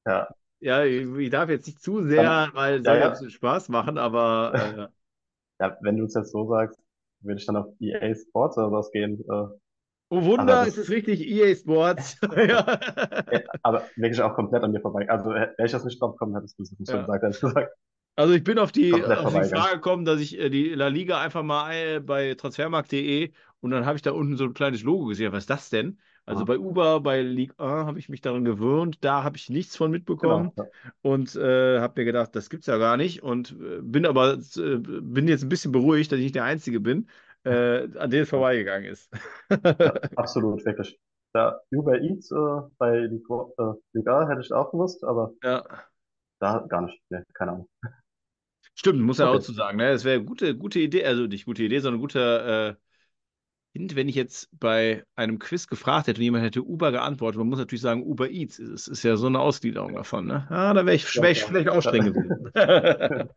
[0.05, 0.27] Ja,
[0.59, 3.11] Ja, ich, ich darf jetzt nicht zu dann, sehr, weil es ja, ja ein ja,
[3.11, 4.93] bisschen Spaß machen, aber äh,
[5.63, 6.79] ja, wenn du es jetzt so sagst,
[7.21, 9.21] würde ich dann auf EA Sports oder was gehen.
[9.29, 9.47] Äh,
[10.09, 12.17] oh aber Wunder, das, es ist richtig, EA Sports.
[12.35, 12.79] Ja.
[13.63, 15.09] aber wirklich auch komplett an mir vorbei.
[15.09, 16.97] Also, wäre ich das nicht drauf gekommen, hättest du es nicht Ja.
[16.97, 17.71] gesagt, ehrlich gesagt.
[18.17, 19.43] Also ich bin auf die, auf die.
[19.43, 23.85] Frage gekommen, dass ich äh, die La Liga einfach mal äh, bei transfermarkt.de und dann
[23.85, 25.33] habe ich da unten so ein kleines Logo gesehen.
[25.33, 25.99] Was ist das denn?
[26.25, 26.45] Also Mhm.
[26.45, 29.91] bei Uber, bei Ligue 1 habe ich mich daran gewöhnt, da habe ich nichts von
[29.91, 30.65] mitbekommen Genau.
[30.83, 30.89] Ja.
[31.01, 35.27] und äh, habe mir gedacht, das gibt's ja gar nicht und äh, bin aber bin
[35.27, 37.09] jetzt ein bisschen beruhigt, dass ich nicht der Einzige bin,
[37.45, 39.09] äh, an dem es vorbeigegangen ist.
[39.83, 40.99] Ja, absolut, wirklich.
[41.33, 42.35] Ja, Uber Eats äh,
[42.77, 42.99] bei
[43.93, 45.85] Liga, äh, hätte ich auch gewusst, aber Ja.
[46.39, 47.01] da gar nicht.
[47.09, 47.69] Nee, keine Ahnung.
[48.75, 49.91] Stimmt, muss ja auch zu sagen, ne?
[49.93, 52.75] Das wäre eine gute, gute Idee, also nicht gute Idee, sondern guter äh,
[53.75, 57.59] wenn ich jetzt bei einem Quiz gefragt hätte und jemand hätte Uber geantwortet, man muss
[57.59, 60.47] natürlich sagen, Uber Eats, es ist ja so eine Ausgliederung davon, ne?
[60.49, 61.47] Ah, da wäre ich, wär ich ja.
[61.47, 61.81] vielleicht auch Ja.
[61.81, 62.51] streng gewesen.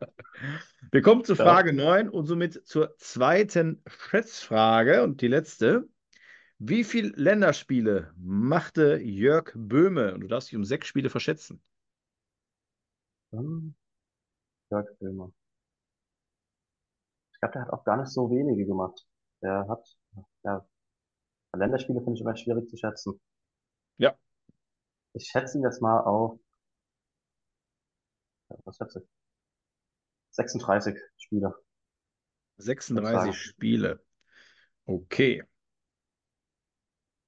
[0.91, 1.43] Wir kommen zur Ja.
[1.43, 5.87] Frage 9 und somit zur zweiten Schätzfrage und die letzte.
[6.59, 10.13] Wie viele Länderspiele machte Jörg Böhme?
[10.13, 11.61] Und du darfst dich um sechs Spiele verschätzen.
[13.31, 13.73] Hm,
[14.71, 15.31] Jörg Böhmer.
[17.33, 19.07] Ich glaube, der hat auch gar nicht so wenige gemacht.
[19.41, 19.97] Der hat,
[20.43, 20.65] ja,
[21.55, 23.19] Länderspiele finde ich immer schwierig zu schätzen.
[23.97, 24.17] Ja.
[25.13, 26.39] Ich schätze ihn jetzt mal auf,
[28.65, 29.09] was schätze ich?
[30.31, 31.53] 36 Spiele.
[32.57, 33.33] 36 sagen.
[33.33, 34.03] Spiele.
[34.85, 35.43] Okay.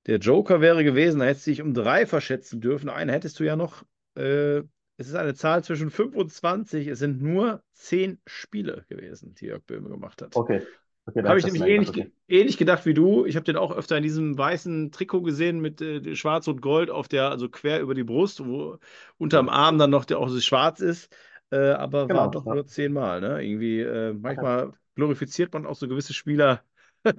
[0.07, 2.89] Der Joker wäre gewesen, da hättest du dich um drei verschätzen dürfen.
[2.89, 3.83] Eine hättest du ja noch.
[4.15, 4.63] Äh,
[4.97, 6.87] es ist eine Zahl zwischen 25.
[6.87, 10.35] Es sind nur 10 Spiele gewesen, die Jörg Böhme gemacht hat.
[10.35, 10.65] Okay.
[11.07, 13.25] Okay, Habe ich nämlich ähnlich, gedacht, ge- ähnlich gedacht wie du.
[13.25, 16.89] Ich habe den auch öfter in diesem weißen Trikot gesehen mit äh, Schwarz und Gold
[16.89, 18.77] auf der, also quer über die Brust, wo
[19.17, 21.15] unterm Arm dann noch der auch so schwarz ist.
[21.51, 22.55] Äh, aber Genau, waren doch ja.
[22.55, 23.21] nur zehnmal.
[23.21, 23.43] Ne?
[23.43, 26.63] Irgendwie, äh, manchmal glorifiziert man auch so gewisse Spieler.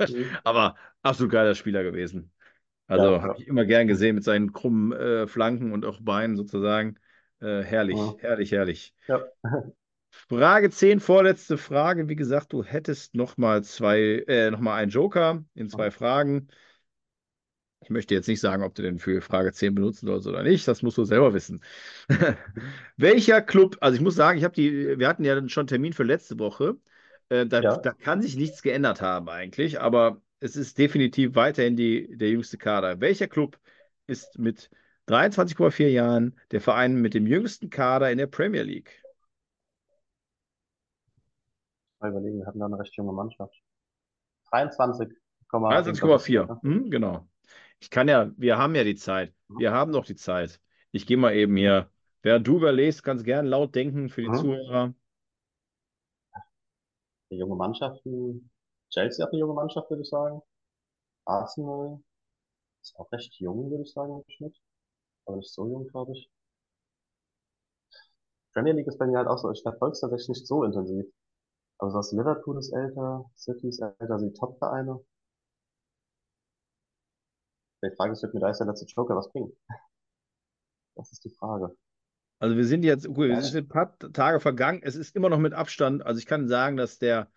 [0.06, 0.36] Mhm.
[0.44, 2.32] Aber absolut geiler Spieler gewesen.
[2.88, 6.36] Also Ja, habe ich immer gern gesehen mit seinen krummen äh, Flanken und auch Beinen
[6.36, 6.98] sozusagen.
[7.40, 8.94] Äh, herrlich, herrlich, herrlich.
[9.08, 9.32] Ja.
[10.32, 12.08] Frage 10, vorletzte Frage.
[12.08, 16.48] Wie gesagt, du hättest noch mal zwei, äh, noch mal einen Joker in zwei Fragen.
[17.82, 20.66] Ich möchte jetzt nicht sagen, ob du den für Frage 10 benutzen sollst oder nicht.
[20.66, 21.62] Das musst du selber wissen.
[22.96, 25.92] Welcher Club, also ich muss sagen, ich habe die, wir hatten ja schon einen Termin
[25.92, 26.76] für letzte Woche.
[27.28, 27.76] Äh, da, Ja.
[27.76, 32.56] da kann sich nichts geändert haben eigentlich, aber es ist definitiv weiterhin die, der jüngste
[32.56, 33.00] Kader.
[33.02, 33.58] Welcher Club
[34.06, 34.70] ist mit
[35.08, 39.01] 23,4 Jahren der Verein mit dem jüngsten Kader in der Premier League?
[42.02, 43.54] Mal überlegen, wir hatten da eine recht junge Mannschaft.
[44.50, 45.16] 23,4.
[45.52, 46.58] 23,4.
[46.62, 47.28] Mhm, genau.
[47.78, 49.32] Ich kann ja, wir haben ja die Zeit.
[49.48, 50.60] Wir haben noch die Zeit.
[50.90, 51.90] Ich gehe mal eben hier.
[52.22, 54.36] Während du überlegst, kannst gern laut denken für die Mhm.
[54.36, 54.94] Zuhörer.
[57.30, 58.50] Die junge Mannschaften.
[58.90, 60.42] Chelsea hat eine junge Mannschaft, würde ich sagen.
[61.24, 62.00] Arsenal
[62.82, 64.56] ist auch recht jung, würde ich sagen, im Schnitt.
[65.26, 66.30] Aber nicht so jung, glaube ich.
[68.54, 71.06] Premier League ist bei mir halt auch so, ich verfolge es tatsächlich nicht so intensiv.
[71.82, 75.00] Also das Liverpool ist älter, City ist älter, also die Top-Vereine.
[77.84, 79.52] Die Frage ist, wird mir da ist der letzte Joker was bringen?
[80.94, 81.74] Das ist die Frage.
[82.38, 84.80] Also wir sind jetzt, gut, es sind ein paar Tage vergangen.
[84.84, 86.06] Es ist immer noch mit Abstand.
[86.06, 87.28] Also ich kann sagen, dass der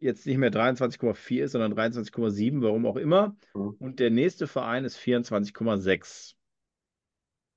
[0.00, 3.36] jetzt nicht mehr 23,4 ist, sondern 23,7, warum auch immer.
[3.54, 3.76] Mhm.
[3.78, 6.36] Und der nächste Verein ist 24,6.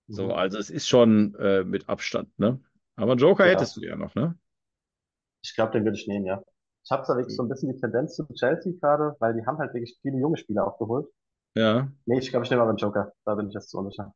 [0.07, 0.31] So, Mhm.
[0.31, 2.61] also es ist schon äh, mit Abstand, ne?
[2.95, 3.51] Aber Joker Ja.
[3.51, 4.37] hättest du ja noch, ne?
[5.45, 6.41] Ich glaube, den würde ich nehmen, ja.
[6.83, 9.57] Ich habe zwar wirklich so ein bisschen die Tendenz zu Chelsea gerade, weil die haben
[9.57, 11.07] halt wirklich viele junge Spieler aufgeholt.
[11.55, 11.89] Ja.
[12.05, 13.13] Nee, ich glaube, ich nehme aber einen Joker.
[13.23, 14.13] Da bin ich jetzt zu unsicher.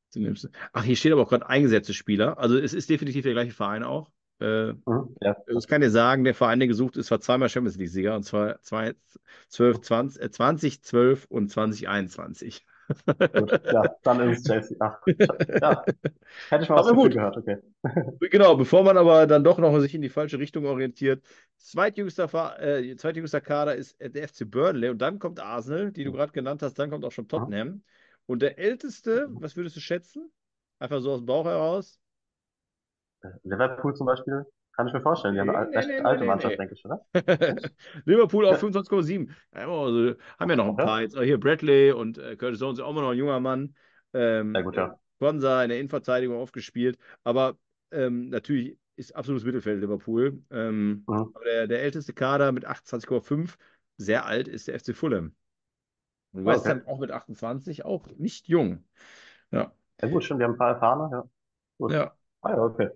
[0.73, 2.37] Ach, hier steht aber auch gerade eingesetzte Spieler.
[2.37, 4.11] Also es ist definitiv der gleiche Verein auch.
[4.39, 5.15] Äh, Mhm.
[5.21, 8.23] Ja, ich kann dir sagen, der Verein, der gesucht ist, war zweimal Champions League-Sieger und
[8.23, 8.95] zwar zwei,
[9.49, 12.65] 12, 20, äh, 2012 und 2021.
[13.33, 13.53] gut.
[13.69, 14.77] Ja, dann ist es Chelsea.
[14.79, 14.99] Ach,
[15.61, 15.85] ja.
[16.49, 17.11] Hätte ich mal was Aber viel gut.
[17.11, 17.57] gehört, okay.
[18.19, 21.23] Genau, bevor man aber dann doch noch sich in die falsche Richtung orientiert.
[21.57, 26.11] Zweitjüngster, äh, zweitjüngster Kader ist äh, der FC Burnley und dann kommt Arsenal, die du
[26.11, 27.83] gerade genannt hast, dann kommt auch schon Tottenham.
[28.25, 30.31] Und der älteste, was würdest du schätzen?
[30.79, 31.99] Einfach so aus dem Bauch heraus?
[33.43, 34.45] Liverpool zum Beispiel,
[34.79, 35.35] kann ich mir vorstellen.
[35.35, 36.59] Die haben eine Nee, nee, nee, alte nee, Mannschaft, nee.
[36.59, 37.05] denke ich, oder?
[38.05, 39.35] Liverpool auf 25,7.
[39.53, 41.01] Ja, Also, haben ja noch ein paar.
[41.01, 43.75] Jetzt hier Bradley und äh, Curtis Jones, auch immer noch ein junger Mann.
[44.13, 44.99] Ähm, Ja, gut, ja.
[45.19, 46.97] Konsa in der Innenverteidigung aufgespielt.
[47.23, 47.57] Aber
[47.91, 50.43] ähm, natürlich ist absolutes Mittelfeld Liverpool.
[50.51, 51.33] Ähm, Mhm.
[51.33, 53.57] aber der, der älteste Kader mit 28,5,
[53.97, 55.35] sehr alt, ist der FC Fulham.
[56.33, 56.73] Und Ah, West okay.
[56.73, 58.83] Ham auch mit 28, auch nicht jung.
[59.51, 61.29] Ja, Ja, gut, stimmt, die haben ein paar Erfahrene, ja.
[61.77, 61.97] Gut.
[61.97, 62.15] ja.
[62.41, 62.89] Ah, ja, okay.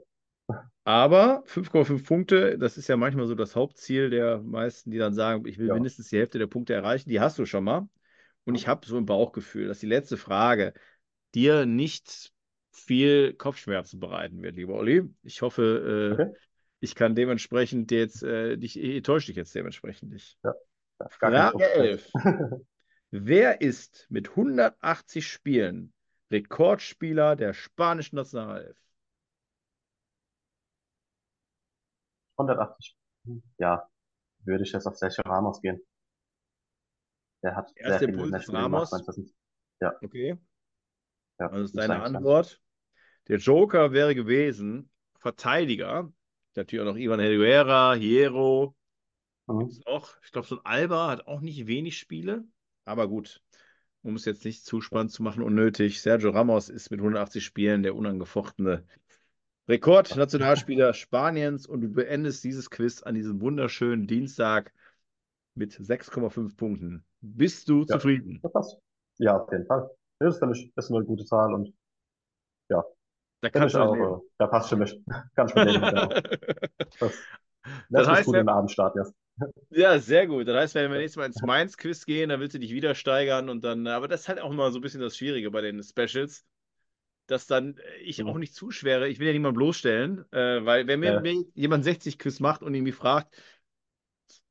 [0.85, 5.45] Aber 5,5 Punkte, das ist ja manchmal so das Hauptziel der meisten, die dann sagen,
[5.47, 5.73] ich will Ja.
[5.73, 7.09] mindestens die Hälfte der Punkte erreichen.
[7.09, 7.87] Die hast du schon mal.
[8.45, 10.73] Und ich habe so ein Bauchgefühl, dass die letzte Frage
[11.33, 12.33] dir nicht
[12.71, 15.03] viel Kopfschmerzen bereiten wird, lieber Olli.
[15.23, 16.33] Ich hoffe, äh, Okay.
[16.81, 20.37] ich kann dementsprechend jetzt, äh, dich, ich täusche dich jetzt dementsprechend nicht.
[20.43, 20.53] Ja,
[21.09, 21.61] Frage Druck.
[21.75, 22.11] 11.
[23.11, 25.93] Wer ist mit 180 Spielen
[26.29, 28.75] Rekordspieler der spanischen Nationalelf?
[32.37, 32.95] 180.
[33.57, 33.87] Ja,
[34.45, 35.81] würde ich jetzt auf Sergio Ramos gehen.
[37.43, 39.31] Der hat sehr Erster viele Impuls ist Länderspiele gemacht, Ramos.
[39.81, 40.37] Ja, Okay.
[41.39, 42.15] ja, Das ist muss deine eigentlich sein.
[42.17, 42.61] Antwort.
[43.27, 46.11] Der Joker wäre gewesen Verteidiger.
[46.55, 48.75] Natürlich auch noch Ivan Helguera, Hierro.
[49.47, 49.67] Mhm.
[49.67, 52.45] Ist auch, ich glaube, so ein Alba hat auch nicht wenig Spiele.
[52.85, 53.41] Aber gut,
[54.03, 56.01] um es jetzt nicht zu spannend zu machen, unnötig.
[56.01, 58.85] Sergio Ramos ist mit 180 Spielen der unangefochtene
[59.69, 64.73] Rekordnationalspieler Spaniens und du beendest dieses Quiz an diesem wunderschönen Dienstag
[65.55, 67.05] mit 6,5 Punkten.
[67.21, 67.87] Bist du Ja.
[67.87, 68.39] zufrieden?
[68.43, 68.77] Das passt.
[69.19, 69.89] Ja, auf jeden Fall.
[70.19, 71.73] Das ist, ich, ist eine gute Zahl und
[72.69, 72.83] Da
[73.41, 74.99] finde kannst ich du auch, äh, da passt für mich.
[75.35, 76.09] Kann ich mit leben, genau.
[76.99, 77.27] Das,
[77.89, 79.13] das heißt, ist gut wenn- Abendstart jetzt.
[79.69, 80.47] Ja, sehr gut.
[80.47, 83.49] Das heißt, wenn wir nächstes Mal ins Mainz-Quiz gehen, dann willst du dich wieder steigern
[83.49, 85.81] und dann, aber das ist halt auch immer so ein bisschen das Schwierige bei den
[85.81, 86.45] Specials,
[87.27, 88.27] dass dann äh, ich Mhm.
[88.27, 91.19] auch nicht zu schwere, ich will ja niemanden bloßstellen, äh, weil wenn mir, Ja.
[91.19, 93.35] mir jemand 60-Quiz macht und irgendwie fragt,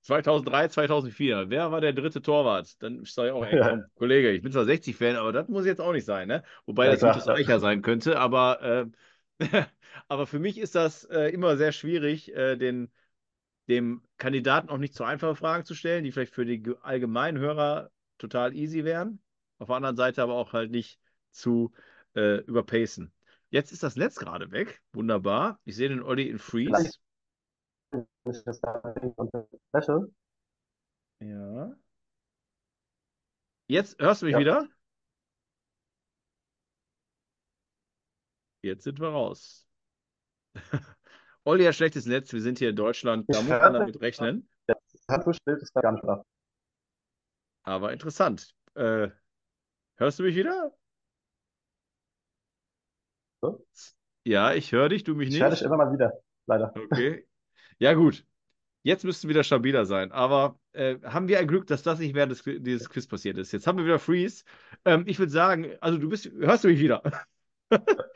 [0.03, 2.83] 2003, 2004, wer war der dritte Torwart?
[2.83, 3.59] Dann sage ich auch, ey, Ja.
[3.59, 6.43] komm, Kollege, ich bin zwar 60-Fan, aber das muss jetzt auch nicht sein, ne?
[6.67, 7.37] Wobei Ja, das klar, Vitus ja.
[7.37, 8.63] Eicher sein könnte, aber,
[9.41, 9.41] äh,
[10.09, 12.91] aber für mich ist das äh, immer sehr schwierig, äh, den,
[13.69, 17.39] dem Kandidaten auch nicht zu einfache Fragen zu stellen, die vielleicht für die ge- allgemeinen
[17.39, 19.21] Hörer total easy wären.
[19.59, 21.73] Auf der anderen Seite aber auch halt nicht zu
[22.15, 23.13] äh, überpacen.
[23.51, 24.83] Jetzt ist das Netz gerade weg.
[24.93, 25.61] Wunderbar.
[25.65, 26.99] Ich sehe den Olli in Freeze.
[31.21, 31.77] Ja.
[33.69, 34.39] Jetzt hörst du mich Ja.
[34.41, 34.69] wieder?
[38.63, 39.67] Jetzt sind wir raus.
[41.45, 42.33] Olli hat schlechtes Netz.
[42.33, 43.27] Wir sind hier in Deutschland.
[43.29, 44.49] Da Ich muss man damit rechnen.
[44.67, 46.25] das Bild ist gar nicht da.
[47.65, 48.55] Aber interessant.
[48.75, 49.11] Äh,
[49.97, 50.73] hörst du mich wieder?
[53.43, 53.65] So?
[54.25, 55.61] Ja, ich höre dich, du mich Ich höre nicht.
[55.61, 56.13] dich immer mal wieder,
[56.47, 56.73] leider.
[56.77, 57.27] Okay.
[57.79, 58.25] Ja, gut.
[58.85, 60.13] Jetzt müsste wieder stabiler sein.
[60.13, 63.53] Aber äh, haben wir ein Glück, dass das nicht während des, dieses Quiz passiert ist.
[63.53, 64.45] Jetzt haben wir wieder Freeze.
[64.85, 67.03] Ähm, ich würde sagen, also du bist, hörst du mich wieder?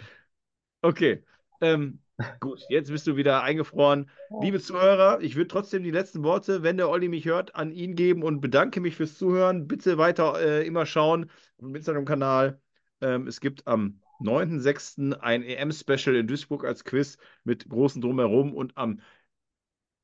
[0.82, 1.24] Okay.
[1.60, 2.00] Ähm,
[2.40, 4.10] gut, jetzt bist du wieder eingefroren.
[4.40, 7.94] Liebe Zuhörer, ich würde trotzdem die letzten Worte, wenn der Olli mich hört, an ihn
[7.96, 9.66] geben und bedanke mich fürs Zuhören.
[9.66, 11.24] Bitte weiter äh, immer schauen
[11.58, 12.60] auf dem Instagram-Kanal.
[13.00, 15.12] Ähm, es gibt am 9.6.
[15.20, 19.00] ein EM-Special in Duisburg als Quiz mit großen Drumherum und am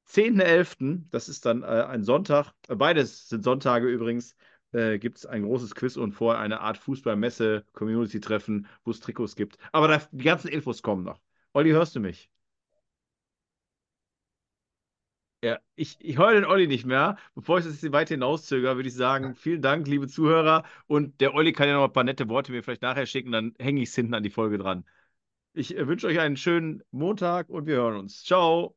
[0.08, 4.36] 10.11., das ist dann äh, ein Sonntag, äh, beides sind Sonntage übrigens,
[4.72, 9.36] äh, gibt es ein großes Quiz und vorher eine Art Fußballmesse, Community-Treffen, wo es Trikots
[9.36, 9.58] gibt.
[9.72, 11.20] Aber da, die ganzen Infos kommen noch.
[11.52, 12.31] Olli, hörst du mich?
[15.44, 17.16] Ja, ich, ich höre den Olli nicht mehr.
[17.34, 20.62] Bevor ich das jetzt weiter hinauszögere, würde ich sagen, vielen Dank, liebe Zuhörer.
[20.86, 23.54] Und der Olli kann ja noch ein paar nette Worte mir vielleicht nachher schicken, dann
[23.58, 24.84] hänge ich es hinten an die Folge dran.
[25.54, 28.24] Ich äh, wünsche euch einen schönen Montag und wir hören uns.
[28.24, 28.76] Ciao.